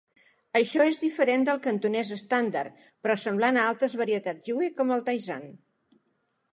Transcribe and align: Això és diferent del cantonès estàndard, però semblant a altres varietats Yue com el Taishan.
Això 0.59 0.87
és 0.91 0.95
diferent 1.03 1.45
del 1.49 1.59
cantonès 1.67 2.11
estàndard, 2.17 2.81
però 3.07 3.19
semblant 3.27 3.61
a 3.61 3.69
altres 3.75 3.97
varietats 4.03 4.53
Yue 4.53 4.75
com 4.83 4.99
el 4.99 5.09
Taishan. 5.11 5.51